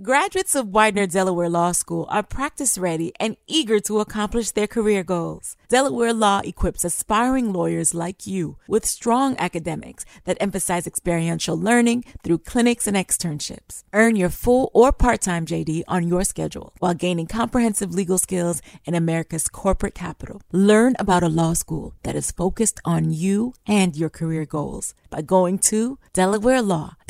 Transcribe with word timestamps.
Graduates 0.00 0.54
of 0.54 0.68
Widener 0.68 1.08
Delaware 1.08 1.48
Law 1.48 1.72
School 1.72 2.06
are 2.08 2.22
practice 2.22 2.78
ready 2.78 3.12
and 3.18 3.36
eager 3.48 3.80
to 3.80 3.98
accomplish 3.98 4.52
their 4.52 4.68
career 4.68 5.02
goals. 5.02 5.56
Delaware 5.68 6.12
Law 6.12 6.40
equips 6.44 6.84
aspiring 6.84 7.52
lawyers 7.52 7.94
like 7.94 8.24
you 8.24 8.58
with 8.68 8.86
strong 8.86 9.36
academics 9.38 10.04
that 10.22 10.36
emphasize 10.40 10.86
experiential 10.86 11.58
learning 11.58 12.04
through 12.22 12.38
clinics 12.38 12.86
and 12.86 12.96
externships. 12.96 13.82
Earn 13.92 14.14
your 14.14 14.28
full 14.28 14.70
or 14.72 14.92
part 14.92 15.20
time 15.20 15.44
JD 15.44 15.82
on 15.88 16.06
your 16.06 16.22
schedule 16.22 16.74
while 16.78 16.94
gaining 16.94 17.26
comprehensive 17.26 17.92
legal 17.92 18.18
skills 18.18 18.62
in 18.84 18.94
America's 18.94 19.48
corporate 19.48 19.96
capital. 19.96 20.40
Learn 20.52 20.94
about 21.00 21.24
a 21.24 21.28
law 21.28 21.54
school 21.54 21.92
that 22.04 22.14
is 22.14 22.30
focused 22.30 22.80
on 22.84 23.10
you 23.10 23.52
and 23.66 23.96
your 23.96 24.10
career 24.10 24.46
goals 24.46 24.94
by 25.10 25.22
going 25.22 25.58
to 25.58 25.98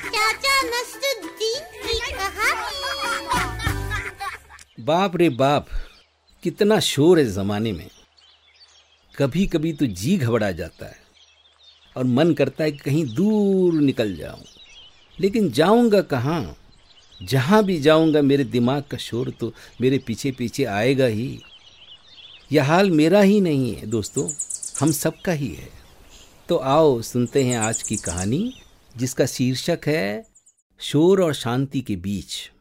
चाचा 0.10 0.62
नसरुद्दीन 0.62 1.64
की 1.64 2.00
कहानी 2.12 2.78
बाप 4.84 5.16
रे 5.16 5.30
बाप 5.30 5.68
कितना 6.44 6.80
शोर 6.80 7.20
है 7.20 7.26
जमाने 7.26 7.72
में। 7.72 7.90
कभी 9.18 9.48
कभी 9.48 9.74
तो 9.74 9.86
जी 9.86 10.18
घबरा 10.18 10.52
जाता 10.52 10.86
है 10.86 11.00
और 11.98 12.04
मन 12.04 12.34
करता 12.34 12.64
है 12.64 12.72
कि 12.72 12.78
कहीं 12.78 13.16
दूर 13.16 13.74
निकल 13.74 14.16
जाऊँ। 14.16 14.44
लेकिन 15.20 15.52
जाऊँगा 15.52 16.02
कहाँ? 16.02 16.61
जहाँ 17.24 17.64
भी 17.64 17.80
जाऊँगा, 17.80 18.22
मेरे 18.22 18.44
दिमाग 18.44 18.84
का 18.92 18.98
शोर 18.98 19.30
तो 19.30 19.54
मेरे 19.82 19.98
पीछे 19.98 20.32
पीछे 20.32 20.64
आएगा 20.64 21.06
ही। 21.06 21.40
यह 22.52 22.66
हाल 22.66 22.92
मेरा 22.92 23.22
ही 23.22 23.42
नहीं 23.42 23.76
है, 23.76 23.86
दोस्तों, 23.86 24.30
हम 24.80 24.92
सबका 24.92 25.32
ही 25.32 25.48
है। 25.48 25.70
तो 26.50 26.58
आओ, 26.58 27.02
सुनते 27.02 27.44
हैं 27.44 27.58
आज 27.58 27.84
की 27.84 27.96
कहानी, 27.96 28.54
जिसका 28.98 29.26
शीर्षक 29.26 29.80
है, 29.88 30.26
शोर 30.80 31.22
और 31.22 31.34
शांति 31.34 31.82
के 31.82 31.96
बीच। 31.96 32.52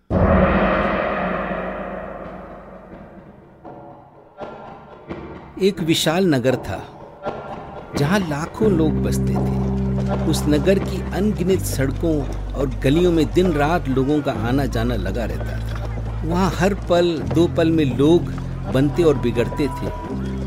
एक 5.63 5.81
विशाल 5.81 6.27
नगर 6.27 6.57
था, 6.57 6.81
जहाँ 7.99 8.21
लाखों 8.21 8.71
लोग 8.73 9.03
बसते 9.03 9.33
थे। 9.33 9.70
उस 10.11 10.43
नगर 10.49 10.79
की 10.79 11.01
अनगिनत 11.13 11.61
सड़कों 11.61 12.15
और 12.55 12.71
गलियों 12.85 13.13
में 13.13 13.25
दिन 13.33 13.53
रात 13.53 13.89
लोगों 13.89 14.21
का 14.23 14.33
आना 14.49 14.65
जाना 14.67 14.95
लगा 14.97 15.25
रहता 15.25 15.59
था। 15.59 16.25
वहाँ 16.25 16.51
हर 16.51 16.75
पल, 16.75 17.19
दो 17.35 17.47
पल 17.49 17.71
में 17.71 17.85
लोग 17.99 18.33
बनते 18.73 19.03
और 19.03 19.19
बिगड़ते 19.19 19.67
थे, 19.69 19.91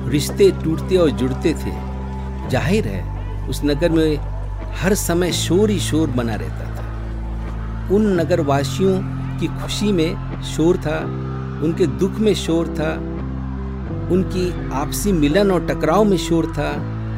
रिश्ते 0.09 0.51
टूटते 0.63 0.97
और 0.97 1.09
जुड़ते 1.09 1.53
थे। 1.53 1.71
ज़ाहिर 2.49 2.87
है, 2.87 3.47
उस 3.49 3.61
नगर 3.63 3.89
में 3.89 4.17
हर 4.81 4.93
समय 4.93 5.31
शोर 5.31 5.69
ही 5.69 5.79
शोर 5.79 6.09
बना 6.09 6.35
रहता 6.35 6.65
था। 6.75 7.95
उन 7.95 8.19
नगर 8.19 8.41
वासियों 8.41 8.97
की 9.39 9.47
खुशी 9.61 9.91
में 9.91 10.41
शोर 10.41 10.77
था, 10.77 10.99
उनके 11.63 11.87
दुख 11.87 12.19
में 12.19 12.33
शोर 12.35 12.67
था, 12.67 12.93
उनकी 14.11 14.69
आपसी 14.73 15.11
मिलन 15.11 15.51
और 15.51 15.65
टकराव 15.67 16.03
में 16.03 16.17
शोर 16.17 16.45
था, 16.45 16.69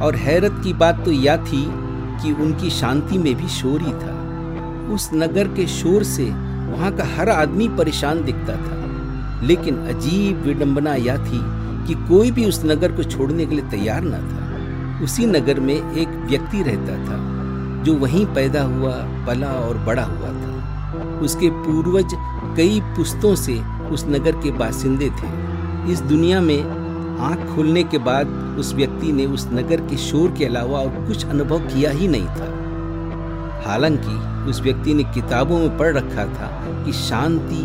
और 0.06 0.16
हैरत 0.16 0.62
की 0.64 0.74
बात 0.74 1.06
तो 1.06 1.12
यह 1.12 1.38
थी 1.38 1.64
कि 2.24 2.32
उनकी 2.32 2.70
शांति 2.70 3.18
में 3.18 3.36
भी 3.36 3.48
शोर 3.48 3.82
ही 3.82 3.94
था। 3.94 4.26
उस 4.94 5.10
नगर 5.14 5.48
के 5.48 5.68
शोर 5.68 6.04
से 6.04 6.26
वहाँ 6.72 6.92
का 6.92 7.04
हर 7.18 7.30
आदमी 7.30 7.70
परेशान 7.70 8.24
दिखता 8.24 8.56
था। 8.56 8.86
लेकिन 9.44 9.76
अजीब 9.76 10.42
विडंबना 10.42 10.96
यह 10.96 11.18
थी 11.18 11.40
कि 11.88 11.94
कोई 11.94 12.32
भी 12.32 12.46
उस 12.46 12.66
नगर 12.66 12.92
को 12.92 13.04
छोड़ने 13.04 13.46
के 13.46 13.56
लिए 13.56 13.66
तैयार 13.66 14.02
न 14.04 14.12
था। 14.12 14.46
उसी 15.04 15.26
नगर 15.26 15.60
में 15.60 15.94
एक 15.94 16.08
व्यक्ति 16.08 16.64
रहता 16.64 16.98
था, 17.06 17.18
जो 17.84 17.94
वहीं 17.94 18.26
पैदा 18.26 18.62
हुआ, 18.62 18.94
पला 19.28 19.48
और 19.48 19.78
बड़ा 19.78 20.04
हुआ 20.04 20.28
था। 20.28 20.56
उसके 21.22 21.50
पूर्वज 21.50 22.06
कई 22.58 22.82
पुस्तों 22.84 23.36
से 23.36 23.62
उस 23.92 24.06
नगर 24.06 24.32
के 24.32 24.52
बासिंदे 24.52 25.10
थे। 25.10 25.46
इस 25.92 26.02
दुनिया 26.02 26.42
में 26.42 26.85
आँख 27.20 27.56
खुलने 27.56 27.84
के 27.84 27.98
बाद 27.98 28.28
उस 28.60 28.74
व्यक्ति 28.74 29.12
ने 29.12 29.26
उस 29.26 29.48
नगर 29.54 29.82
के 29.82 29.98
शोर 29.98 30.32
के 30.32 30.46
अलावा 30.46 30.80
और 30.80 31.06
कुछ 31.08 31.26
अनुभव 31.26 31.60
किया 31.60 31.92
ही 31.92 32.08
नहीं 32.08 32.28
था। 32.28 33.62
हालाँकि 33.66 34.50
उस 34.50 34.62
व्यक्ति 34.62 34.94
ने 34.94 35.04
किताबों 35.04 35.60
में 35.60 35.78
पढ़ 35.78 35.96
रखा 35.98 36.26
था 36.26 36.50
कि 36.86 36.92
शांति 36.94 37.64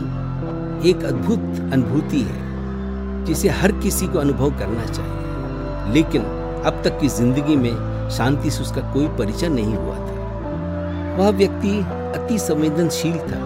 एक 0.91 1.05
अद्भुत 1.05 1.72
अनुभूति 1.72 2.21
है, 2.21 3.25
जिसे 3.25 3.49
हर 3.49 3.72
किसी 3.72 4.06
को 4.06 4.19
अनुभव 4.19 4.59
करना 4.59 4.87
चाहिए। 4.87 5.93
लेकिन 5.93 6.22
अब 6.66 6.81
तक 6.84 6.99
की 7.00 7.09
ज़िंदगी 7.09 7.56
में 7.56 8.09
शांति 8.10 8.50
से 8.50 8.62
उसका 8.62 8.81
कोई 8.93 9.09
परिचय 9.09 9.49
नहीं 9.49 9.75
हुआ 9.75 9.97
था। 9.97 11.16
वह 11.19 11.31
व्यक्ति 11.31 11.78
अति 12.19 12.39
संवेदनशील 12.39 13.19
था 13.19 13.41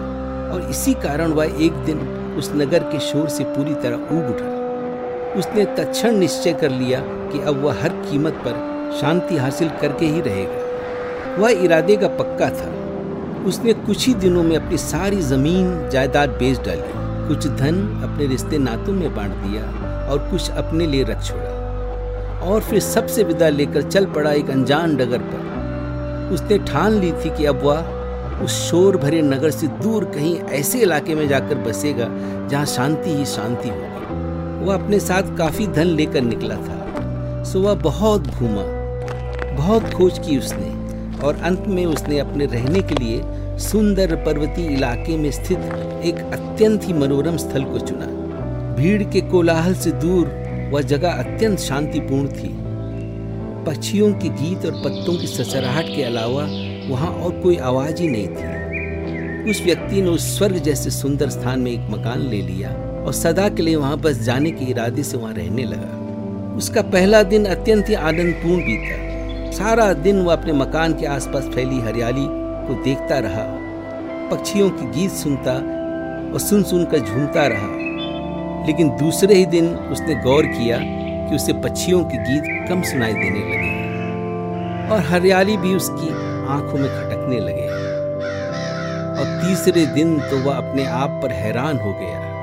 और 0.53 0.67
इसी 0.69 0.93
कारण 0.93 1.31
वह 1.31 1.63
एक 1.65 1.73
दिन 1.85 1.99
उस 2.37 2.51
नगर 2.55 2.83
के 2.83 2.99
शोर 2.99 3.29
से 3.29 3.43
पूरी 3.43 3.73
तरह 3.73 4.17
ऊब 4.17 4.29
उठा। 4.29 4.54
उसने 5.37 5.65
तत्क्षण 5.65 6.15
निश्चय 6.15 6.53
कर 6.53 6.69
लिया 6.69 6.99
कि 7.01 7.39
अब 7.39 7.63
वह 7.63 7.81
हर 7.81 7.89
कीमत 7.89 8.33
पर 8.33 8.75
शांति 9.01 9.37
हासिल 9.37 9.69
करके 9.69 10.05
ही 10.05 10.21
रहेगा। 10.21 10.65
वह 11.41 11.49
इरादे 11.49 11.97
का 11.97 12.07
पक्का 12.07 12.49
था। 12.49 12.85
उसने 13.45 13.73
कुछ 13.73 14.07
ही 14.07 14.13
दिनों 14.13 14.43
में 14.43 14.55
अपनी 14.57 14.77
सारी 14.77 15.21
ज़मीन, 15.21 15.89
जायदाद 15.89 16.29
बेच 16.29 16.59
डाली। 16.59 16.81
कुछ 17.27 17.47
धन 17.47 18.01
अपने 18.03 18.27
रिश्ते 18.27 18.57
नातों 18.57 18.93
में 18.93 19.15
बांट 19.15 19.31
दिया 19.31 19.63
और 20.11 20.17
कुछ 20.31 20.51
अपने 20.51 20.87
लिए 20.87 21.03
रख 21.03 21.23
छोड़ा। 21.23 21.55
और 22.43 22.61
फिर 22.61 22.79
सबसे 22.79 23.23
विदा 23.23 23.49
लेकर 23.49 23.81
चल 23.81 24.05
पड़ा 24.05 24.31
एक 24.31 24.49
अनजान 24.49 24.95
डगर 24.95 25.17
पर। 25.17 26.33
उसने 26.33 26.57
ठान 26.57 26.91
ली 26.91 27.11
थी 27.11 27.37
कि 27.37 27.45
अब 27.45 27.61
वह 27.63 27.95
उस 28.43 28.51
शोर 28.69 28.97
भरे 28.97 29.21
नगर 29.21 29.49
से 29.49 29.67
दूर 29.67 30.05
कहीं 30.05 30.39
ऐसे 30.39 30.79
इलाके 30.79 31.15
में 31.15 31.27
जाकर 31.27 31.55
बसेगा 31.55 32.07
जहाँ 32.47 32.65
शांति 32.65 33.09
ही 33.09 33.25
शांति 33.25 33.69
होगी। 33.69 33.85
वह 34.65 34.73
अपने 34.73 34.99
साथ 34.99 35.37
काफ़ी 35.37 35.67
धन 35.67 35.87
लेकर 35.87 36.21
निकला 36.21 36.55
था। 36.55 37.43
सो 37.43 37.61
वह 37.61 37.73
बहुत 37.73 38.27
घूमा, 38.27 38.63
बहुत 39.57 39.93
खोज 39.93 40.19
की 40.19 40.37
उसने 40.37 40.73
और 41.25 41.35
अंत 41.35 41.67
में 41.67 41.85
उसने 41.85 42.19
अपने 42.19 42.45
रहने 42.45 42.81
के 42.81 42.95
लिए 42.95 43.57
सुंदर 43.59 44.15
पर्वतीय 44.15 44.67
इलाके 44.67 45.17
में 45.17 45.31
स्थित 45.31 45.57
एक 46.05 46.15
अत्यंत 46.33 46.83
ही 46.83 46.93
मनोरम 46.93 47.37
स्थल 47.37 47.63
को 47.63 47.79
चुना। 47.79 48.05
भीड़ 48.77 49.03
के 49.03 49.21
कोलाहल 49.21 49.73
से 49.73 49.91
दूर 49.91 50.27
वह 50.73 50.81
जगह 50.81 51.11
अत्यंत 51.11 51.59
शांतिपूर्ण 51.59 52.27
थी। 52.27 52.49
पक्षियों 53.65 54.11
के 54.13 54.29
गीत 54.29 54.65
और 54.65 54.71
पत्तों 54.71 55.17
की 55.17 55.27
ससराहट 55.27 55.95
के 55.95 56.03
अलावा 56.03 56.43
वहाँ 56.89 57.09
और 57.09 57.39
कोई 57.41 57.55
आवाज़ 57.57 58.01
ही 58.01 58.07
नहीं 58.07 58.27
थी। 58.27 59.51
उस 59.51 59.61
व्यक्ति 59.61 60.01
ने 60.01 60.09
उस 60.09 60.37
स्वर्ग 60.37 60.57
जैसे 60.57 60.89
सुंदर 60.89 61.29
स्थान 61.29 61.59
में 61.59 61.71
एक 61.71 61.89
मकान 61.89 62.19
ले 62.19 62.41
लिया। 62.41 62.84
और 63.05 63.13
सदा 63.13 63.49
के 63.49 63.61
लिए 63.61 63.75
वहाँ 63.75 63.97
बस 63.97 64.19
जाने 64.19 64.51
के 64.51 64.65
इरादे 64.65 65.03
से 65.03 65.17
वहाँ 65.17 65.33
रहने 65.33 65.63
लगा। 65.63 66.55
उसका 66.57 66.81
पहला 66.81 67.23
दिन 67.23 67.45
अत्यंत 67.45 67.89
ही 67.89 67.93
आनंदपूर्ण 67.93 68.57
बीता। 68.57 69.51
सारा 69.51 69.93
दिन 69.93 70.21
वह 70.21 70.33
अपने 70.33 70.53
मकान 70.53 70.93
के 70.93 71.05
आसपास 71.05 71.43
फैली 71.45 71.79
हरियाली 71.79 72.25
को 72.67 72.83
देखता 72.83 73.19
रहा, 73.19 73.45
पक्षियों 74.31 74.69
की 74.69 74.85
गीत 74.91 75.11
सुनता 75.11 75.53
और 76.33 76.39
सुन 76.39 76.63
सुन 76.63 76.85
कर 76.85 76.99
झूमता 76.99 77.47
रहा। 77.47 77.67
लेकिन 78.67 78.89
दूसरे 78.89 79.35
ही 79.35 79.45
दिन 79.45 79.75
उसने 79.75 80.15
गौर 80.15 80.45
किया 80.45 80.79
कि 81.29 81.35
उसे 81.35 81.53
पक्षियों 81.53 82.03
के 82.03 82.17
गीत 82.17 82.69
कम 82.69 82.81
सुनाई 82.81 83.13
देने 83.13 83.39
लगे 83.39 84.93
और 84.93 84.99
हरियाली 84.99 85.57
भी 85.57 85.75
उसकी 85.75 86.09
आँखों 86.47 86.79
में 86.79 86.89
खटकने 86.89 87.39
लगे। 87.39 87.67
और 89.15 89.25
तीसरे 89.41 89.85
दिन 89.85 90.19
तो 90.19 90.37
वह 90.37 90.55
अपने 90.55 90.85
आप 90.85 91.19
पर 91.23 91.31
हैरान 91.31 91.77
हो 91.77 91.93
गया। 91.93 92.34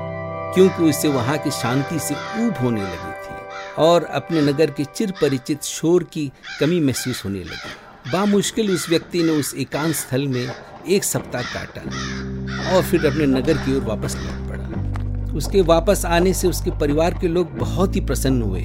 क्योंकि 0.54 0.82
उसे 0.82 1.08
वहाँ 1.08 1.38
की 1.38 1.50
शांति 1.50 1.98
से 1.98 2.14
ऊब 2.14 2.54
होने 2.62 2.82
लगी 2.82 3.12
थी 3.22 3.82
और 3.82 4.04
अपने 4.04 4.40
नगर 4.42 4.70
के 4.70 4.84
चिर 4.84 5.10
परिचित 5.10 5.62
शोर 5.62 6.04
की 6.04 6.30
कमी 6.60 6.80
महसूस 6.80 7.24
होने 7.24 7.38
लगी। 7.38 8.10
बामुश्किल 8.12 8.70
उस 8.70 8.88
व्यक्ति 8.88 9.22
ने 9.22 9.32
उस 9.32 9.54
एकांत 9.54 9.94
स्थल 9.94 10.26
में 10.28 10.46
एक 10.88 11.04
सप्ताह 11.04 11.42
काटा 11.42 12.74
और 12.76 12.82
फिर 12.82 13.06
अपने 13.06 13.26
नगर 13.26 13.56
की 13.56 13.76
ओर 13.76 13.82
वापस 13.82 14.16
लौट 14.16 14.48
पड़ा। 14.48 15.32
उसके 15.36 15.62
वापस 15.62 16.04
आने 16.04 16.32
से 16.34 16.48
उसके 16.48 16.70
परिवार 16.70 17.14
के 17.14 17.28
लोग 17.28 17.58
बहुत 17.58 17.96
ही 17.96 18.00
प्रसन्न 18.00 18.42
हुए। 18.42 18.64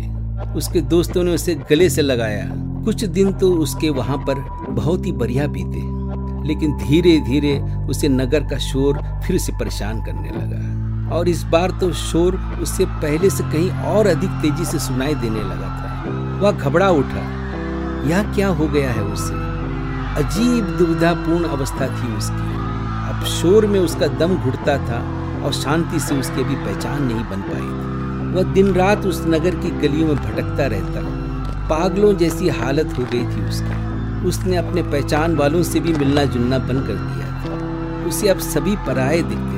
उसके 0.57 0.81
दोस्तों 0.81 1.23
ने 1.23 1.35
उसे 1.35 1.55
गले 1.55 1.89
से 1.89 2.01
लगाया। 2.01 2.49
कुछ 2.85 3.03
दिन 3.05 3.33
तो 3.33 3.51
उसके 3.53 3.89
वहाँ 3.89 4.17
पर 4.17 4.35
बहुत 4.69 5.05
ही 5.05 5.11
बढ़िया 5.11 5.47
बीते। 5.47 5.95
लेकिन 6.47 6.77
धीरे 6.77 7.19
धीरे 7.19 7.59
उसे 7.89 8.07
नगर 8.07 8.43
का 8.43 8.57
शोर 8.57 8.97
फिर 9.27 9.37
से 9.37 9.51
परेशान 9.51 10.05
करने 10.05 10.29
लगा। 10.29 10.86
और 11.11 11.27
इस 11.27 11.43
बार 11.43 11.71
तो 11.71 11.93
शोर 11.93 12.35
उससे 12.61 12.85
पहले 12.85 13.29
से 13.29 13.43
कहीं 13.43 13.71
और 13.71 14.07
अधिक 14.07 14.29
तेज़ी 14.29 14.65
से 14.65 14.79
सुनाई 14.79 15.15
देने 15.15 15.39
लगा 15.39 15.67
था। 15.67 16.05
वह 16.39 16.51
घबरा 16.51 16.89
उठा। 16.89 17.37
यह 18.09 18.33
क्या 18.35 18.47
हो 18.47 18.67
गया 18.67 18.91
है 18.91 19.03
उसे? 19.03 19.33
अजीब 20.23 20.65
दुविधापूर्ण 20.65 21.43
अवस्था 21.43 21.87
थी 21.87 22.15
उसकी। 22.15 22.57
अब 23.09 23.23
शोर 23.25 23.65
में 23.65 23.79
उसका 23.79 24.07
दम 24.07 24.35
घुटता 24.35 24.77
था 24.77 24.99
और 25.45 25.53
शांति 25.53 25.99
से 25.99 26.19
उसकी 26.19 26.43
भी 26.43 26.55
पहचान 26.55 27.03
नहीं 27.03 27.23
बन 27.23 27.41
पाई 27.41 27.61
थी। 27.61 27.97
वह 28.35 28.53
दिन 28.53 28.73
रात 28.73 29.05
उस 29.05 29.25
नगर 29.27 29.55
की 29.55 29.69
गलियों 29.69 30.07
में 30.07 30.15
भटकता 30.15 30.65
रहता। 30.65 31.01
पागलों 31.67 32.13
जैसी 32.13 32.49
हालत 32.49 32.95
हो 32.97 33.03
गई 33.03 33.23
थी 33.23 33.45
उसकी। 33.49 33.87
उसने 34.27 34.57
अपने 34.57 34.83
पहचान 34.83 35.35
वालों 35.35 35.63
से 35.63 35.79
भी 35.79 35.93
मिलना 35.93 36.23
जुलना 36.23 36.57
बंद 36.57 36.87
कर 36.87 36.93
दिया 36.93 37.27
था। 37.27 38.07
उसे 38.07 38.27
अब 38.27 38.39
सभी 38.39 38.75
पराये 38.75 39.23
दिखते 39.23 39.56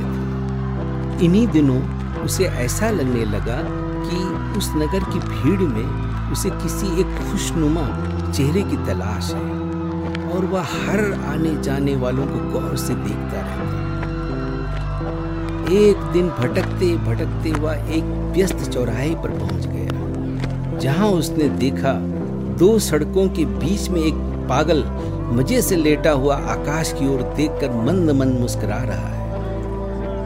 इन्हीं 1.24 1.48
दिनों 1.48 1.80
उसे 2.24 2.45
ऐसा 2.60 2.89
लगने 2.89 3.24
लगा 3.25 3.57
कि 4.04 4.18
उस 4.57 4.69
नगर 4.75 5.04
की 5.04 5.19
भीड़ 5.19 5.62
में 5.62 6.31
उसे 6.31 6.50
किसी 6.50 6.88
एक 7.01 7.18
खुशनुमा 7.21 7.86
चेहरे 8.31 8.62
की 8.62 8.77
तलाश 8.86 9.31
है 9.33 9.48
और 10.30 10.45
वह 10.45 10.66
हर 10.75 11.01
आने 11.27 11.56
जाने 11.63 11.95
वालों 11.95 12.25
को 12.25 12.39
गौर 12.51 12.77
से 12.77 12.95
देखता 12.95 13.42
रहता 13.42 13.77
एक 15.80 15.98
दिन 16.13 16.30
भटकते 16.30 16.95
भटकते 16.98 17.51
वह 17.60 17.92
एक 17.95 18.04
व्यस्त 18.36 18.69
चौराहे 18.69 19.13
पर 19.16 19.30
पहुँच 19.30 19.66
गया, 19.68 20.77
जहाँ 20.80 21.10
उसने 21.12 21.50
देखा 21.60 21.94
दो 22.60 22.77
सड़कों 22.80 23.27
के 23.30 23.45
बीच 23.45 23.89
में 23.89 24.01
एक 24.01 24.16
पागल 24.50 24.83
मज़े 25.36 25.62
से 25.62 25.75
लेटा 25.75 26.12
हुआ 26.12 26.36
आकाश 26.54 26.94
की 27.00 27.07
ओर 27.07 27.21
देखकर 27.36 27.71
मंद 27.86 28.12
मंद 28.12 28.39
मुस्कुरा 28.39 28.81
रहा 28.83 29.07
है। 29.07 29.19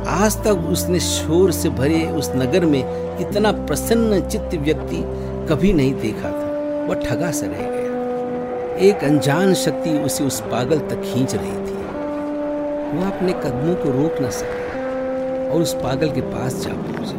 आज 0.07 0.35
तक 0.43 0.67
उसने 0.71 0.99
शोर 0.99 1.51
से 1.51 1.69
भरे 1.69 2.03
उस 2.09 2.31
नगर 2.35 2.65
में 2.65 2.79
इतना 3.19 3.51
प्रसन्न 3.51 4.19
चित्त 4.29 4.55
व्यक्ति 4.55 5.03
कभी 5.49 5.73
नहीं 5.73 5.93
देखा 5.93 6.31
था। 6.31 6.87
वह 6.87 6.95
ठगा 6.95 7.31
सा 7.31 7.45
रह 7.45 7.57
गया। 7.57 8.75
एक 8.89 9.03
अनजान 9.03 9.53
शक्ति 9.53 9.89
उसे 9.89 10.23
उस 10.23 10.41
पागल 10.41 10.79
तक 10.79 11.01
खींच 11.01 11.35
रही 11.35 11.51
थी। 11.51 11.75
वह 12.97 13.07
अपने 13.07 13.33
कदमों 13.33 13.75
को 13.75 13.91
रोक 13.91 14.21
न 14.21 14.29
सका 14.29 15.53
और 15.53 15.61
उस 15.61 15.73
पागल 15.73 16.11
के 16.11 16.21
पास 16.21 16.55
जा 16.55 16.73
पहुँचा। 16.73 17.17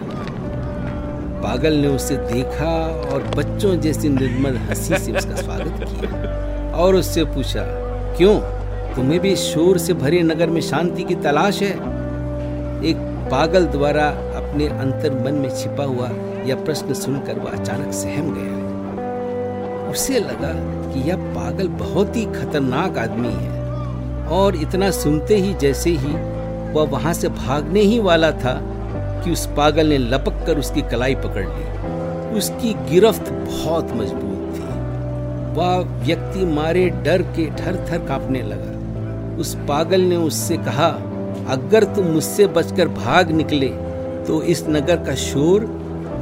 पागल 1.42 1.72
ने 1.72 1.88
उसे 1.88 2.16
देखा 2.16 2.76
और 3.14 3.22
बच्चों 3.22 3.76
जैसी 3.80 4.08
निर्मल 4.08 4.56
हँसी 4.56 4.98
से 4.98 5.12
उसका 5.12 5.34
स्वागत 5.34 5.84
किया 5.84 6.70
और 6.76 6.94
उससे 6.94 7.24
पूछा, 7.24 7.64
क्यों? 8.16 8.40
तुम्हें 8.96 9.20
भी 9.20 9.36
शोर 9.36 9.78
से 9.78 9.94
भरे 9.94 10.22
नगर 10.22 10.46
में 10.46 10.60
शांति 10.60 11.02
की 11.02 11.14
तलाश 11.14 11.62
है? 11.62 11.93
एक 12.84 12.96
पागल 13.30 13.66
द्वारा 13.66 14.06
अपने 14.08 14.66
अंतर 14.68 15.14
मन 15.24 15.34
में 15.34 15.48
छिपा 15.56 15.84
हुआ 15.84 16.08
यह 16.44 16.54
प्रश्न 16.64 16.94
सुनकर 16.94 17.38
वह 17.38 17.50
अचानक 17.50 17.92
सहम 17.92 18.34
गया। 18.34 19.90
उसे 19.90 20.20
लगा 20.20 20.52
कि 20.92 21.08
यह 21.10 21.16
पागल 21.16 21.68
बहुत 21.68 22.16
ही 22.16 22.24
खतरनाक 22.24 22.98
आदमी 22.98 23.28
है 23.28 24.26
और 24.28 24.56
इतना 24.56 24.90
सुनते 24.90 25.36
ही 25.36 25.54
जैसे 25.54 25.90
ही 25.90 26.12
वह 26.72 26.82
वहाँ 26.82 27.12
से 27.12 27.28
भागने 27.28 27.80
ही 27.80 27.98
वाला 28.00 28.30
था 28.30 28.60
कि 29.24 29.30
उस 29.30 29.46
पागल 29.46 29.86
ने 29.86 29.98
लपक 29.98 30.44
कर 30.46 30.58
उसकी 30.58 30.82
कलाई 30.82 31.14
पकड़ 31.14 31.46
ली। 31.48 32.38
उसकी 32.38 32.74
गिरफ्त 32.90 33.32
बहुत 33.32 33.92
मज़बूत 33.92 34.54
थी। 34.54 34.62
वह 35.54 35.76
व्यक्ति 36.06 36.44
मारे 36.44 36.90
डर 36.90 37.22
के 37.22 37.46
थर 37.46 37.86
थर 37.90 37.98
कांपने 37.98 38.42
लगा। 38.42 39.36
उस 39.36 39.54
पागल 39.68 40.00
ने 40.00 40.16
उससे 40.16 40.56
कहा 40.56 40.90
अगर 41.48 41.84
तुम 41.84 42.06
मुझसे 42.06 42.46
बचकर 42.46 42.88
भाग 42.88 43.30
निकले 43.30 43.68
तो 44.26 44.42
इस 44.42 44.64
नगर 44.68 45.04
का 45.04 45.14
शोर 45.14 45.64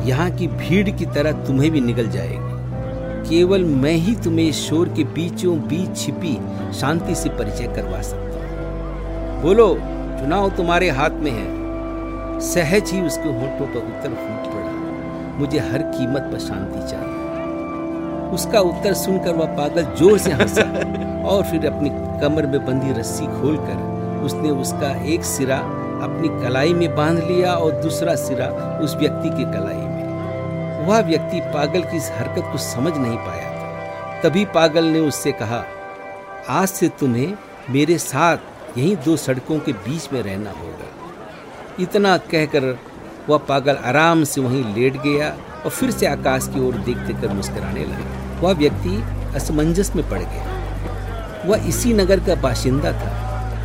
यहाँ 0.07 0.31
की 0.31 0.47
भीड़ 0.49 0.91
की 0.91 1.07
तरह 1.07 1.45
तुम्हें 1.47 1.71
भी 1.71 1.81
निकल 1.81 2.09
जाएगी। 2.09 2.51
केवल 3.29 3.65
मैं 3.65 3.93
ही 3.95 4.15
तुम्हें 4.15 4.47
इस 4.47 4.61
शोर 4.61 4.89
के 4.89 5.05
बीचों 5.05 5.57
बीच 5.59 5.97
छिपी 5.97 6.35
शांति 6.81 7.15
से 7.15 7.29
परिचय 7.29 7.73
करवा 7.77 8.01
सकता 8.03 8.39
हूँ। 8.39 9.43
बोलो 9.43 9.69
चुनाव 10.21 10.49
तुम्हारे 10.51 10.89
हाथ 10.91 11.21
में 11.21 11.31
है। 11.31 12.41
सहज 12.41 12.91
ही 12.93 13.01
उसके 13.01 13.29
होठों 13.29 13.67
पर 13.67 13.79
उत्तर 13.79 14.09
फूट 14.09 14.53
पड़ा। 14.53 14.71
मुझे 15.39 15.59
हर 15.59 15.83
कीमत 15.91 16.29
पर 16.33 16.39
शांति 16.39 16.91
चाहिए। 16.91 18.31
उसका 18.35 18.61
उत्तर 18.61 18.95
सुनकर 18.95 19.35
वह 19.35 19.57
पागल 19.57 19.95
ज़ोर 19.97 20.19
से 20.19 20.33
हंसा 20.33 20.63
और 21.29 21.43
फिर 21.43 21.67
अपनी 21.67 21.91
कमर 22.21 22.47
में 22.47 22.65
बंधी 22.67 23.01
रस्सी 23.01 23.27
खोलकर 23.41 23.91
उसने 24.25 24.51
उसका 24.51 25.05
एक 25.05 25.25
सिरा 25.25 25.57
अपनी 26.03 26.29
कलाई 26.29 26.73
में 26.73 26.97
बाँध 26.97 27.19
लिया 27.19 27.53
और 27.53 27.73
दूसरा 27.73 28.15
सिरा 28.15 28.79
उस 28.83 28.95
व्यक्ति 28.95 29.29
की 29.29 29.45
कलाई 29.45 29.77
में। 29.77 30.87
वह 30.87 31.01
व्यक्ति 31.01 31.41
पागल 31.41 31.81
की 31.81 31.97
इस 31.97 32.11
हरकत 32.13 32.53
को 32.53 32.59
समझ 32.59 32.97
नहीं 32.97 33.17
पाया। 33.17 33.51
तभी 34.21 34.45
पागल 34.45 34.85
ने 34.85 35.01
उससे 35.01 35.33
कहा, 35.33 35.65
आज 36.49 36.69
से 36.69 36.89
तुम्हें 36.89 37.35
मेरे 37.71 37.99
साथ 37.99 38.37
यहीं 38.79 38.97
दो 38.97 39.17
सड़कों 39.17 39.59
के 39.59 39.73
बीच 39.73 40.09
में 40.13 40.23
रहना 40.23 40.51
होगा। 40.51 40.89
इतना 41.81 42.17
कहकर 42.17 42.79
वह 43.29 43.39
पागल 43.39 43.77
आराम 43.85 44.25
से 44.25 44.41
वहीं 44.41 44.75
लेट 44.75 44.97
गया 44.97 45.37
और 45.65 45.71
फिर 45.71 45.91
से 45.91 46.07
आकाश 46.07 46.49
की 46.55 46.69
ओर 46.69 46.75
देखते 46.75 47.13
कर 47.13 47.33
मुस्कराने 47.33 47.85
लगा। 47.85 48.41
वह 48.41 48.53
व्यक्ति 48.53 49.03
असमंजस 49.37 49.97
में 49.97 50.11
पड़ 50.11 50.19
गया। 50.19 50.53
वह 51.47 51.69
इसी 51.69 51.93
नगर 51.93 52.21
का 52.21 52.35
बाशिंदा 52.35 52.93
था। 52.93 53.22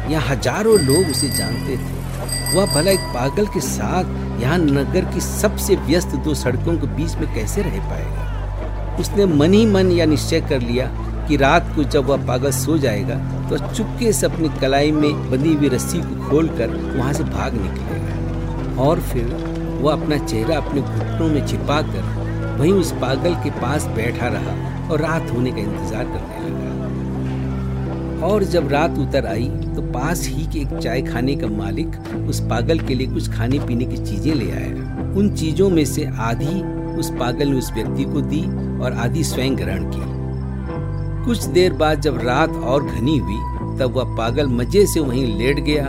यहाँ 0.09 0.27
हज़ारों 0.27 0.77
लोग 0.80 1.09
उसे 1.12 1.30
जानते 1.30 1.77
थे। 1.77 2.56
वह 2.56 2.74
भला 2.74 2.92
एक 2.92 3.00
पागल 3.13 3.48
के 3.54 3.59
साथ 3.62 4.42
यहाँ 4.42 4.57
नगर 4.57 5.06
की 5.13 5.21
सबसे 5.21 5.75
व्यस्त 5.88 6.15
दो 6.25 6.33
सड़कों 6.36 6.77
के 6.77 6.88
बीच 6.95 7.15
में 7.15 7.33
कैसे 7.33 7.62
रह 7.62 7.80
पाएगा? 7.89 8.95
उसने 9.00 9.25
मन 9.27 9.54
ही 9.54 9.65
मन 9.68 9.92
यह 9.92 10.06
निश्चय 10.06 10.42
कर 10.42 10.62
लिया 10.62 10.86
कि 11.27 11.38
रात 11.38 11.71
को 11.75 11.83
जब 11.86 12.06
वह 12.06 12.25
पागल 12.27 12.51
सो 12.54 12.77
जाएगा 12.77 13.15
तो 13.50 13.57
चुपके 13.68 14.12
से 14.13 14.25
अपनी 14.25 14.50
कलाई 14.59 14.92
में 14.92 15.30
बंधी 15.31 15.54
हुई 15.54 15.69
रस्सी 15.69 16.00
को 16.00 16.30
खोलकर 16.30 16.75
वहाँ 16.98 17.13
से 17.13 17.24
भाग 17.25 17.54
निकलेगा। 17.54 18.83
और 18.83 19.01
फिर 19.04 19.25
वह 19.81 19.92
अपना 19.94 20.18
चेहरा 20.25 20.57
अपने 20.57 20.81
घुटनों 20.81 21.27
में 21.30 21.45
छिपा 21.48 21.81
कर 21.83 22.15
वहीं 22.59 22.74
उस 22.74 22.92
पागल 23.01 23.36
के 23.44 23.50
पास 23.59 23.86
बैठा 23.95 24.27
रहा 24.27 24.54
और 24.88 25.01
रात 25.01 25.31
होने 25.31 25.51
का 25.51 25.59
इंतज़ार 25.59 26.04
करने 26.06 26.39
लगा। 26.39 27.06
और 28.23 28.43
जब 28.43 28.67
रात 28.71 28.97
उतर 28.99 29.25
आई 29.25 29.47
तो 29.75 29.81
पास 29.91 30.27
ही 30.27 30.45
के 30.45 30.59
एक 30.59 30.77
चाय 30.77 31.01
खाने 31.01 31.35
का 31.35 31.47
मालिक 31.47 31.97
उस 32.29 32.39
पागल 32.39 32.79
के 32.79 32.95
लिए 32.95 33.07
कुछ 33.07 33.29
खाने 33.29 33.59
पीने 33.59 33.85
की 33.85 33.97
चीज़ें 33.97 34.33
ले 34.35 34.51
आया। 34.51 35.13
उन 35.17 35.29
चीज़ों 35.35 35.69
में 35.69 35.83
से 35.85 36.05
आधी 36.19 36.61
उस 36.99 37.09
पागल 37.09 37.47
ने 37.47 37.57
उस 37.57 37.71
व्यक्ति 37.73 38.03
को 38.03 38.21
दी 38.21 38.41
और 38.83 38.93
आधी 38.93 39.23
स्वयं 39.23 39.57
ग्रहण 39.57 39.83
की। 39.85 41.25
कुछ 41.25 41.43
देर 41.45 41.73
बाद 41.73 42.01
जब 42.01 42.19
रात 42.21 42.49
और 42.49 42.85
घनी 42.85 43.17
हुई, 43.17 43.37
तब 43.79 43.93
वह 43.95 44.15
पागल 44.17 44.47
मज़े 44.47 44.85
से 44.85 44.99
वहीं 44.99 45.25
लेट 45.37 45.59
गया 45.59 45.85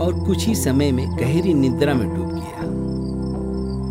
और 0.00 0.24
कुछ 0.26 0.46
ही 0.46 0.54
समय 0.54 0.92
में 0.92 1.06
गहरी 1.18 1.54
निद्रा 1.54 1.94
में 1.94 2.08
डूब 2.08 2.28
गया। 2.28 2.70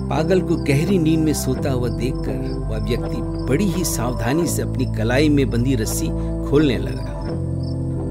पागल 0.10 0.42
को 0.42 0.56
गहरी 0.64 0.98
नींद 1.00 1.20
में 1.20 1.34
सोता 1.34 1.72
हुआ 1.72 1.90
देखकर 1.90 2.68
वह 2.70 2.86
व्यक्ति 2.86 3.22
बड़ी 3.50 3.66
ही 3.66 3.84
सावधानी 3.86 4.48
से 4.48 4.62
अपनी 4.62 4.86
कलाई 4.86 5.30
में 5.30 5.50
बंधी 5.50 5.76
रस्सी 5.76 6.08
खोलने 6.50 6.78
लगा। 6.78 7.10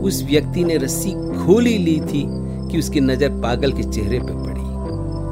उस 0.02 0.22
व्यक्ति 0.22 0.64
ने 0.64 0.76
रस्सी 0.78 1.10
खोली 1.36 1.76
ली 1.78 1.98
थी 2.02 2.24
कि 2.70 2.78
उसकी 2.78 3.00
नज़र 3.00 3.40
पागल 3.42 3.72
के 3.72 3.82
चेहरे 3.82 4.18
पर 4.20 4.32
पड़ी। 4.34 4.68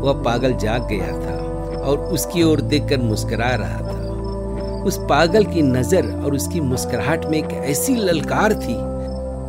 वह 0.00 0.22
पागल 0.24 0.52
जाग 0.56 0.88
गया 0.88 1.12
था 1.20 1.36
और 1.80 1.98
उसकी 2.12 2.42
ओर 2.42 2.60
देखकर 2.62 2.98
मुस्कुरा 3.00 3.54
रहा 3.54 3.78
था। 3.82 3.96
उस 4.86 4.98
पागल 5.10 5.44
की 5.44 5.62
नज़र 5.62 6.10
और 6.16 6.34
उसकी 6.34 6.60
मुस्कुराहट 6.60 7.24
में 7.24 7.38
एक 7.38 7.52
ऐसी 7.52 7.94
ललकार 7.94 8.54
थी 8.56 8.76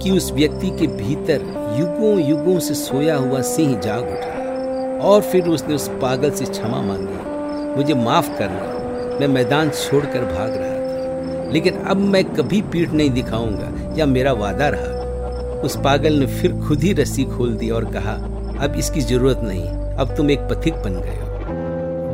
कि 0.03 0.11
उस 0.11 0.31
व्यक्ति 0.31 0.69
के 0.69 0.87
भीतर 0.87 1.41
युगों 1.79 2.19
युगों 2.19 2.59
से 2.59 2.73
सोया 2.75 3.15
हुआ 3.17 3.41
सिंह 3.45 3.79
जाग 3.79 4.03
उठा 4.03 5.07
और 5.07 5.21
फिर 5.21 5.47
उसने 5.47 5.75
उस 5.75 5.87
पागल 6.01 6.31
से 6.31 6.45
क्षमा 6.45 6.81
मांगी। 6.81 7.75
मुझे 7.75 7.93
माफ़ 7.95 8.29
करना, 8.37 9.17
मैं 9.19 9.27
मैदान 9.27 9.69
छोड़कर 9.71 10.25
भाग 10.25 10.55
रहा 10.55 10.69
था, 10.69 11.51
लेकिन 11.51 11.73
अब 11.83 11.97
मैं 12.05 12.23
कभी 12.25 12.61
पीठ 12.63 12.91
नहीं 12.91 13.09
दिखाऊँगा 13.09 13.95
या 13.97 14.05
मेरा 14.05 14.33
वादा 14.33 14.67
रहा। 14.67 14.97
उस 15.63 15.75
पागल 15.75 16.13
ने 16.13 16.25
फिर 16.25 16.53
खुद 16.59 16.83
ही 16.83 16.93
रस्सी 16.93 17.23
खोल 17.23 17.53
दी 17.53 17.69
और 17.69 17.85
कहा, 17.85 18.13
अब 18.63 18.75
इसकी 18.77 19.01
ज़रूरत 19.01 19.41
नहीं, 19.43 19.65
अब 19.95 20.15
तुम 20.17 20.31
एक 20.31 20.39
पथिक 20.41 20.73
बन 20.75 20.93
गए 20.95 21.15
हो। 21.15 21.27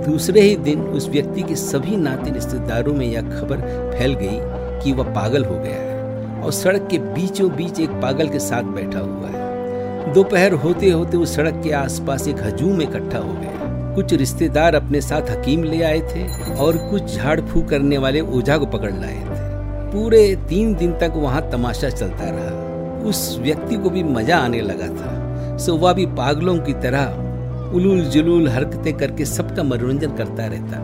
दूसरे 0.05 0.41
ही 0.41 0.55
दिन 0.55 0.81
उस 0.81 1.07
व्यक्ति 1.09 1.41
के 1.41 1.55
सभी 1.55 1.97
नाते 1.97 2.31
रिश्तेदारों 2.31 2.93
में 2.93 3.05
यह 3.05 3.21
खबर 3.21 3.61
फैल 3.97 4.13
गई 4.13 4.39
कि 4.83 4.91
वह 4.91 5.13
पागल 5.13 5.45
हो 5.45 5.59
गया 5.59 5.75
है 5.75 6.41
और 6.43 6.51
सड़क 6.51 6.87
के 6.91 6.97
बीचों 6.97 7.49
बीच 7.55 7.79
एक 7.79 7.89
पागल 8.01 8.27
के 8.27 8.39
साथ 8.39 8.63
बैठा 8.75 8.99
हुआ 8.99 9.29
है। 9.29 10.13
दोपहर 10.13 10.53
होते 10.53 10.89
होते 10.89 11.17
उस 11.17 11.35
सड़क 11.35 11.61
के 11.63 11.71
आसपास 11.73 12.27
एक 12.27 12.43
हजूम 12.43 12.81
इकट्ठा 12.81 13.17
हो 13.17 13.33
गया। 13.33 13.93
कुछ 13.95 14.13
रिश्तेदार 14.13 14.75
अपने 14.75 15.01
साथ 15.01 15.29
हकीम 15.29 15.63
ले 15.63 15.81
आए 15.83 15.99
थे 16.11 16.27
और 16.55 16.77
कुछ 16.89 17.15
झाड़ 17.15 17.39
फूक 17.41 17.67
करने 17.69 17.97
वाले 17.97 18.21
ओझा 18.21 18.57
को 18.57 18.65
पकड़ 18.65 18.93
लाए 18.93 19.19
थे। 19.19 19.43
पूरे 19.91 20.35
तीन 20.49 20.75
दिन 20.75 20.91
तक 20.91 21.13
वहाँ 21.15 21.49
तमाशा 21.51 21.89
चलता 21.89 22.29
रहा। 22.29 22.64
उस 23.05 23.37
व्यक्ति 23.41 23.75
को 23.75 23.89
भी 23.89 24.03
मज़ा 24.03 24.37
आने 24.37 24.61
लगा 24.61 24.87
था। 24.95 25.57
सो 25.57 25.75
वह 25.77 25.93
भी 25.93 26.05
पागलों 26.15 26.57
की 26.57 26.73
तरह 26.81 27.73
उलूल 27.75 28.01
जुलूल 28.05 28.47
हरकतें 28.49 28.93
करके 28.97 29.25
सबका 29.25 29.63
मनोरंजन 29.63 30.15
करता 30.15 30.45
रहता। 30.45 30.83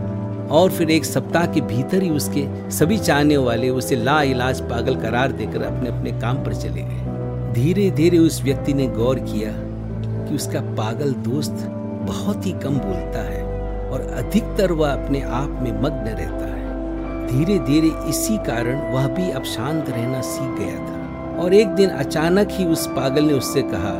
और 0.50 0.70
फिर 0.70 0.90
एक 0.90 1.04
सप्ताह 1.04 1.46
के 1.46 1.60
भीतर 1.60 2.02
ही 2.02 2.10
उसके 2.10 2.46
सभी 2.70 2.98
चाहने 2.98 3.36
वाले 3.36 3.68
उसे 3.70 3.96
ला 3.96 4.20
इलाज 4.22 4.60
पागल 4.70 4.96
करार 4.96 5.32
देकर 5.32 5.62
अपने 5.62 5.88
अपने 5.88 6.10
काम 6.20 6.42
पर 6.44 6.54
चले 6.54 6.82
गए। 6.82 7.52
धीरे 7.52 7.90
धीरे 7.90 8.18
उस 8.18 8.42
व्यक्ति 8.42 8.74
ने 8.74 8.86
गौर 8.88 9.18
किया 9.20 9.52
कि 9.52 10.34
उसका 10.34 10.60
पागल 10.74 11.12
दोस्त 11.24 11.64
बहुत 12.06 12.46
ही 12.46 12.52
कम 12.52 12.78
बोलता 12.78 13.22
है 13.22 13.42
और 13.90 14.06
अधिकतर 14.18 14.72
वह 14.72 14.92
अपने 14.92 15.20
आप 15.32 15.58
में 15.62 15.72
मग्न 15.82 16.14
रहता 16.18 16.46
है। 16.46 17.26
धीरे 17.26 17.58
धीरे 17.66 17.90
इसी 18.08 18.36
कारण 18.46 18.80
वह 18.92 19.06
भी 19.08 19.30
अब 19.30 19.44
शांत 19.46 19.88
रहना 19.88 20.20
सीख 20.20 20.58
गया 20.58 20.78
था। 20.78 21.01
और 21.38 21.54
एक 21.54 21.68
दिन 21.68 21.90
अचानक 21.90 22.48
ही 22.50 22.64
उस 22.64 22.86
पागल 22.86 23.24
ने 23.24 23.32
उससे 23.32 23.62
कहा, 23.62 23.92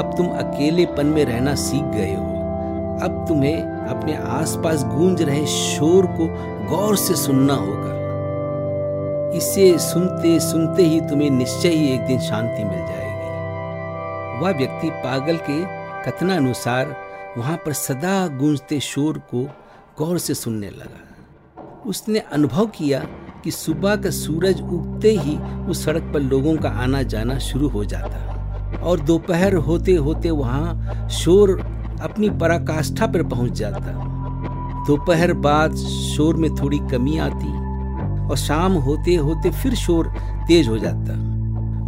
अब 0.00 0.14
तुम 0.16 0.26
अकेलेपन 0.26 1.06
में 1.06 1.24
रहना 1.24 1.54
सीख 1.54 1.82
गए 1.82 2.14
हो। 2.14 2.24
अब 3.02 3.24
तुम्हें 3.28 3.62
अपने 3.62 4.16
आसपास 4.16 4.84
गूंज 4.84 5.22
रहे 5.22 5.46
शोर 5.46 6.06
को 6.06 6.26
गौर 6.68 6.96
से 6.96 7.14
सुनना 7.14 7.54
होगा। 7.54 7.98
इसे 9.36 9.78
सुनते 9.78 10.38
सुनते 10.40 10.82
ही 10.82 11.00
तुम्हें 11.00 11.30
निश्चय 11.30 11.68
ही 11.68 11.92
एक 11.94 12.00
दिन 12.00 12.20
शांति 12.20 12.64
मिल 12.64 12.78
जाएगी। 12.78 13.08
वह 14.40 14.52
व्यक्ति 14.52 14.90
पागल 14.90 15.36
के 15.50 15.60
कथनानुसार 16.02 16.96
वहाँ 17.38 17.56
पर 17.56 17.72
सदा 17.72 18.26
गूंजते 18.28 18.80
शोर 18.80 19.18
को 19.18 19.42
गौर 19.98 20.18
से 20.18 20.34
सुनने 20.34 20.70
लगा। 20.70 21.06
उसने 21.86 22.18
अनुभव 22.32 22.66
किया 22.66 23.00
कि 23.44 23.50
सुबह 23.50 23.96
का 23.96 24.10
सूरज 24.10 24.60
उगते 24.62 25.10
ही 25.18 25.36
उस 25.70 25.84
सड़क 25.84 26.10
पर 26.14 26.20
लोगों 26.20 26.56
का 26.56 26.68
आना 26.82 27.02
जाना 27.02 27.38
शुरू 27.38 27.68
हो 27.68 27.84
जाता। 27.84 28.78
और 28.82 29.00
दोपहर 29.00 29.54
होते 29.54 29.94
होते 29.94 30.30
वहाँ 30.30 31.08
शोर 31.08 31.50
अपनी 32.02 32.30
पराकाष्ठा 32.30 33.06
पर 33.06 33.22
पहुँच 33.22 33.52
जाता। 33.52 33.92
दोपहर 34.86 35.32
बाद 35.32 35.76
शोर 35.76 36.36
में 36.36 36.54
थोड़ी 36.54 36.78
कमी 36.90 37.18
आती 37.18 37.52
और 38.28 38.36
शाम 38.36 38.72
होते 38.72 39.14
होते 39.14 39.50
फिर 39.52 39.74
शोर 39.74 40.12
तेज 40.48 40.68
हो 40.68 40.78
जाता। 40.78 41.18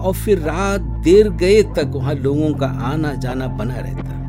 और 0.02 0.14
फिर 0.14 0.38
रात 0.38 0.80
देर 1.04 1.28
गए 1.30 1.62
तक 1.76 1.92
वहाँ 1.94 2.14
लोगों 2.14 2.52
का 2.54 2.66
आना 2.66 3.14
जाना 3.14 3.47
बना 3.47 3.75
रहता। 3.76 4.21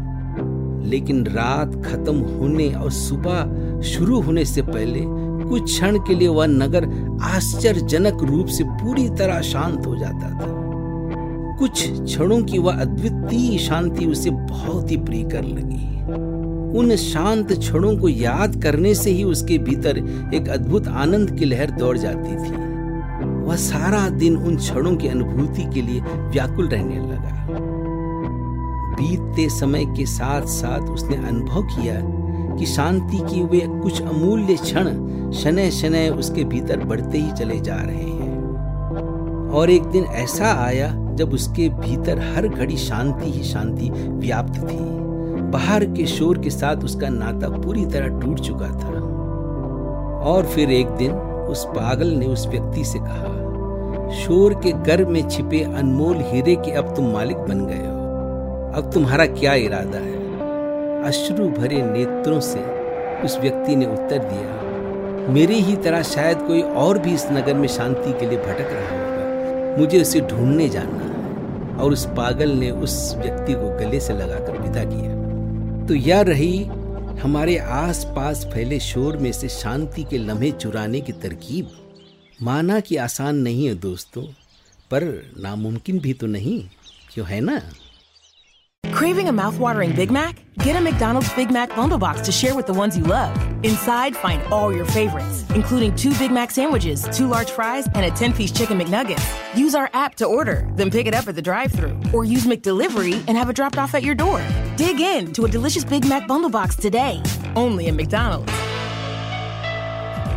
लेकिन 0.90 1.26
रात 1.26 1.76
खत्म 1.86 2.20
होने 2.20 2.70
और 2.74 2.92
सुबह 2.92 3.82
शुरू 3.82 4.22
होने 4.22 4.46
से 4.46 4.62
पहले 4.62 5.00
कुछ 5.50 5.64
क्षण 5.64 5.98
के 5.98 6.16
लिए 6.16 6.28
वह 6.28 6.46
नगर 6.46 6.86
आश्चर्यजनक 7.22 8.24
रूप 8.24 8.48
से 8.48 8.64
पूरी 8.64 9.10
तरह 9.10 9.42
शांत 9.42 9.88
हो 9.88 9.96
जाता 9.96 10.30
था। 10.30 10.62
कुछ 11.60 12.04
क्षणों 12.04 12.42
की 12.42 12.58
वह 12.58 12.82
अद्वितीय 12.82 13.58
शांति 13.58 14.06
उसे 14.06 14.30
बहुत 14.30 14.92
ही 14.92 14.98
प्रिय 14.98 15.24
कर 15.24 15.44
लगी। 15.44 15.92
उन 16.80 16.96
शांत 16.96 17.52
क्षणों 17.54 17.98
को 17.98 18.10
याद 18.10 18.64
करने 18.64 18.96
से 18.96 19.12
ही 19.12 19.24
उसके 19.24 19.58
भीतर 19.58 19.98
एक 20.34 20.50
अद्भुत 20.50 20.88
आनंद 20.88 21.32
की 21.32 21.46
लहर 21.46 21.72
दौड़ 21.72 21.98
जाती 21.98 22.36
थी। 22.36 22.56
वह 23.46 23.56
सारा 23.56 24.10
दिन 24.10 24.38
उन 24.38 24.56
क्षणों 24.56 24.96
की 24.96 25.08
अनुभूति 25.08 25.64
के 25.74 25.82
लिए 25.82 26.02
व्याकुल 26.02 26.68
रहने 26.68 27.00
लगा। 27.00 27.48
बीतते 28.94 29.50
समय 29.50 29.86
के 29.86 30.06
साथ 30.06 30.42
साथ 30.42 30.80
उसने 30.80 31.16
अनुभव 31.16 31.62
किया 31.62 32.23
कि 32.58 32.66
शांति 32.66 33.18
की 33.18 33.44
वे 33.44 33.60
कुछ 33.82 34.02
अमूल्य 34.02 34.56
क्षण 34.56 34.86
शनय 35.34 35.72
शनय 35.72 36.10
उसके 36.10 36.44
भीतर 36.44 36.80
बढ़ते 36.80 37.18
ही 37.18 37.32
चले 37.32 37.60
जा 37.60 37.76
रहे 37.76 37.96
हैं। 37.96 39.50
और 39.50 39.70
एक 39.70 39.84
दिन 39.84 40.04
ऐसा 40.04 40.54
आया 40.66 40.88
जब 41.16 41.34
उसके 41.34 41.70
भीतर 41.70 42.20
हर 42.20 42.48
घड़ी 42.48 42.78
शांति 42.78 43.32
ही 43.32 43.44
शांति 43.44 43.90
व्याप्त 43.90 44.60
थी। 44.60 44.80
बाहर 45.52 45.86
के 45.86 46.06
शोर 46.06 46.38
के 46.38 46.50
साथ 46.50 46.84
उसका 46.84 47.10
नाता 47.10 47.50
पूरी 47.58 47.86
तरह 47.86 48.20
टूट 48.20 48.40
चुका 48.40 48.68
था। 48.68 49.02
और 50.26 50.46
फिर 50.46 50.72
एक 50.72 50.88
दिन 50.88 51.12
उस 51.12 51.66
पागल 51.66 52.08
ने 52.08 52.26
उस 52.26 52.48
व्यक्ति 52.48 52.86
से 52.86 53.00
कहा, 53.00 53.32
शोर 54.14 54.54
के 54.54 54.72
गर्भ 54.72 55.08
में 55.08 55.30
छिपे 55.30 55.62
अनमोल 55.62 56.18
हीरे 56.18 56.56
के 56.56 56.72
अब 56.72 56.96
तुम 56.96 57.12
मालिक 57.12 57.38
बन 57.38 57.66
गए 57.66 57.86
हो। 57.88 58.02
अब 58.74 58.92
तुम्हारा 58.94 59.26
क्या 59.26 59.54
इरादा 59.54 59.98
है? 59.98 60.23
अश्रु 61.04 61.48
भरे 61.50 61.82
नेत्रों 61.82 62.40
से 62.40 62.60
उस 63.22 63.38
व्यक्ति 63.38 63.76
ने 63.76 63.86
उत्तर 63.86 64.20
दिया, 64.20 65.30
मेरी 65.34 65.56
ही 65.56 65.76
तरह 65.76 66.04
शायद 66.04 66.38
कोई 66.38 66.62
और 66.62 66.98
भी 66.98 67.14
इस 67.14 67.26
नगर 67.32 67.54
में 67.54 67.68
शांति 67.68 68.20
के 68.20 68.30
लिए 68.30 68.38
भटक 68.38 68.70
रहा 68.72 69.00
होगा। 69.00 69.78
मुझे 69.78 70.02
उसे 70.02 70.22
ढूँढने 70.22 70.70
जाना 70.70 70.98
है। 70.98 71.14
और 71.78 71.94
उस 71.94 72.06
पागल 72.06 72.50
ने 72.50 72.72
उस 72.72 73.16
व्यक्ति 73.16 73.54
को 73.54 73.78
गले 73.78 74.00
से 74.00 74.14
लगाकर 74.14 74.58
विदा 74.58 74.84
किया। 74.84 75.88
तो 75.88 75.94
यह 75.94 76.22
रही 76.22 76.64
हमारे 77.22 77.58
आस 77.58 78.06
पास 78.06 78.46
फैले 78.54 78.80
शोर 78.80 79.18
में 79.18 79.32
से 79.32 79.50
शांति 79.50 80.04
के 80.04 80.18
लम्हे 80.18 80.52
चुराने 80.52 81.02
की 81.02 81.12
तरकीब। 81.12 81.70
माना 82.42 82.80
कि 82.80 82.96
आसान 82.96 83.36
नहीं 83.36 83.66
है 83.66 83.76
दोस्तों, 83.76 84.24
पर 84.92 85.32
नामुमकिन 85.40 86.00
भी 86.00 86.14
तो 86.14 86.28
नहीं, 86.28 86.70
क्यों 87.14 87.28
है 87.28 87.42
ना? 87.42 87.62
Craving 88.94 89.28
a 89.28 89.34
mouthwatering 89.34 89.96
Big 89.96 90.12
Mac? 90.12 90.40
Get 90.60 90.76
a 90.76 90.82
McDonald's 90.82 91.34
Big 91.34 91.50
Mac 91.50 91.76
bundle 91.76 91.98
box 91.98 92.22
to 92.22 92.32
share 92.32 92.56
with 92.56 92.68
the 92.68 92.74
ones 92.74 92.96
you 92.96 93.04
love. 93.04 93.36
Inside, 93.66 94.16
find 94.16 94.40
all 94.54 94.72
your 94.72 94.86
favorites, 94.86 95.46
including 95.56 95.96
two 95.96 96.14
Big 96.20 96.32
Mac 96.32 96.52
sandwiches, 96.52 97.08
two 97.12 97.28
large 97.28 97.50
fries, 97.50 97.88
and 97.96 98.06
a 98.06 98.12
10 98.12 98.34
piece 98.34 98.52
chicken 98.52 98.78
McNuggets. 98.80 99.58
Use 99.58 99.74
our 99.74 99.90
app 99.94 100.14
to 100.16 100.26
order, 100.26 100.70
then 100.76 100.92
pick 100.92 101.08
it 101.08 101.16
up 101.16 101.28
at 101.28 101.34
the 101.34 101.42
drive 101.42 101.72
thru 101.72 102.00
or 102.14 102.24
use 102.24 102.46
McDelivery 102.46 103.24
and 103.28 103.36
have 103.36 103.50
it 103.50 103.56
dropped 103.56 103.80
off 103.80 103.96
at 103.96 104.04
your 104.04 104.14
door. 104.14 104.46
Dig 104.76 105.00
in 105.02 105.34
to 105.34 105.46
a 105.46 105.50
delicious 105.50 105.84
Big 105.84 106.08
Mac 106.08 106.28
bundle 106.28 106.52
box 106.52 106.76
today. 106.76 107.20
Only 107.56 107.88
at 107.88 107.96
McDonald's. 107.96 108.54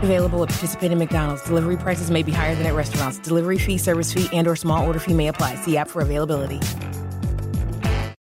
Available 0.02 0.42
at 0.42 0.48
participating 0.48 0.96
McDonald's. 0.98 1.42
Delivery 1.44 1.76
prices 1.76 2.10
may 2.10 2.22
be 2.22 2.32
higher 2.32 2.54
than 2.54 2.66
at 2.66 2.74
restaurants. 2.74 3.18
Delivery 3.18 3.58
fee, 3.58 3.76
service 3.76 4.14
fee, 4.14 4.30
and 4.32 4.48
or 4.48 4.56
small 4.56 4.86
order 4.86 4.98
fee 4.98 5.14
may 5.14 5.28
apply. 5.28 5.56
See 5.56 5.76
app 5.76 5.88
for 5.88 6.00
availability. 6.00 6.60